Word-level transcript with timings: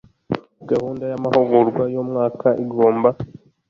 Gahunda 0.69 1.03
y 1.11 1.13
amahugurwa 1.17 1.83
y 1.93 1.97
umwaka 2.03 2.47
igomba 2.63 3.09